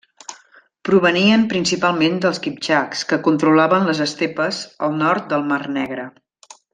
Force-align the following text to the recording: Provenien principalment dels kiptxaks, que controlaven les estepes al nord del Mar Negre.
Provenien 0.87 1.43
principalment 1.51 2.17
dels 2.23 2.41
kiptxaks, 2.47 3.03
que 3.13 3.19
controlaven 3.29 3.85
les 3.91 4.01
estepes 4.09 4.63
al 4.89 4.97
nord 5.07 5.29
del 5.35 5.47
Mar 5.55 5.61
Negre. 5.81 6.13